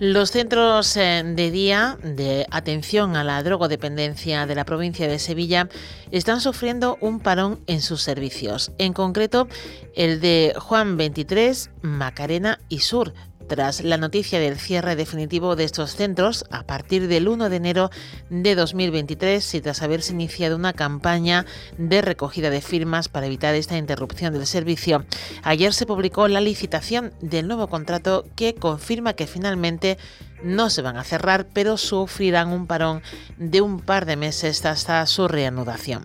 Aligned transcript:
Los 0.00 0.30
centros 0.30 0.96
eh, 0.96 1.22
de 1.26 1.50
día 1.50 1.98
de 2.02 2.46
atención 2.50 3.16
a 3.16 3.22
la 3.22 3.42
drogodependencia 3.42 4.46
de 4.46 4.54
la 4.54 4.64
provincia 4.64 5.06
de 5.06 5.18
Sevilla 5.18 5.68
están 6.10 6.40
sufriendo 6.40 6.96
un 7.02 7.20
parón 7.20 7.60
en 7.66 7.82
sus 7.82 8.00
servicios, 8.00 8.72
en 8.78 8.94
concreto 8.94 9.46
el 9.94 10.22
de 10.22 10.54
Juan 10.56 10.96
23, 10.96 11.70
Macarena 11.82 12.60
y 12.70 12.78
Sur, 12.78 13.12
tras 13.50 13.82
la 13.82 13.96
noticia 13.96 14.38
del 14.38 14.60
cierre 14.60 14.94
definitivo 14.94 15.56
de 15.56 15.64
estos 15.64 15.96
centros 15.96 16.44
a 16.52 16.62
partir 16.62 17.08
del 17.08 17.26
1 17.26 17.50
de 17.50 17.56
enero 17.56 17.90
de 18.28 18.54
2023 18.54 19.56
y 19.56 19.60
tras 19.60 19.82
haberse 19.82 20.12
iniciado 20.12 20.54
una 20.54 20.72
campaña 20.72 21.46
de 21.76 22.00
recogida 22.00 22.48
de 22.50 22.60
firmas 22.60 23.08
para 23.08 23.26
evitar 23.26 23.56
esta 23.56 23.76
interrupción 23.76 24.32
del 24.32 24.46
servicio. 24.46 25.04
Ayer 25.42 25.74
se 25.74 25.84
publicó 25.84 26.28
la 26.28 26.40
licitación 26.40 27.12
del 27.20 27.48
nuevo 27.48 27.66
contrato 27.66 28.24
que 28.36 28.54
confirma 28.54 29.14
que 29.14 29.26
finalmente 29.26 29.98
no 30.44 30.70
se 30.70 30.82
van 30.82 30.96
a 30.96 31.02
cerrar, 31.02 31.48
pero 31.52 31.76
sufrirán 31.76 32.52
un 32.52 32.68
parón 32.68 33.02
de 33.36 33.62
un 33.62 33.80
par 33.80 34.06
de 34.06 34.14
meses 34.14 34.64
hasta 34.64 35.04
su 35.06 35.26
reanudación. 35.26 36.04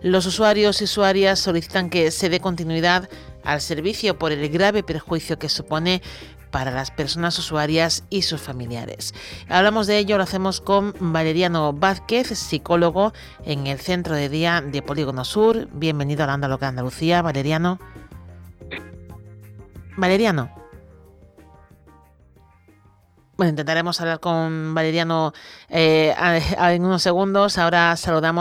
Los 0.00 0.24
usuarios 0.24 0.80
y 0.80 0.84
usuarias 0.84 1.40
solicitan 1.40 1.90
que 1.90 2.10
se 2.10 2.30
dé 2.30 2.40
continuidad 2.40 3.10
al 3.44 3.60
servicio 3.60 4.18
por 4.18 4.32
el 4.32 4.48
grave 4.48 4.82
perjuicio 4.82 5.38
que 5.38 5.48
supone 5.48 6.02
para 6.56 6.70
las 6.70 6.90
personas 6.90 7.38
usuarias 7.38 8.04
y 8.08 8.22
sus 8.22 8.40
familiares. 8.40 9.12
Hablamos 9.46 9.86
de 9.86 9.98
ello, 9.98 10.16
lo 10.16 10.22
hacemos 10.22 10.62
con 10.62 10.94
Valeriano 10.98 11.74
Vázquez, 11.74 12.28
psicólogo 12.28 13.12
en 13.44 13.66
el 13.66 13.78
Centro 13.78 14.14
de 14.14 14.30
Día 14.30 14.62
de 14.62 14.80
Polígono 14.80 15.26
Sur. 15.26 15.68
Bienvenido 15.72 16.24
a 16.24 16.28
la 16.28 16.34
Onda 16.34 16.48
Local 16.48 16.70
Andalucía, 16.70 17.20
Valeriano. 17.20 17.78
Valeriano. 19.98 20.48
Bueno, 23.36 23.50
intentaremos 23.50 24.00
hablar 24.00 24.18
con 24.18 24.74
Valeriano 24.74 25.34
eh, 25.68 26.14
en 26.58 26.84
unos 26.86 27.02
segundos. 27.02 27.58
Ahora 27.58 27.94
saludamos 27.96 28.34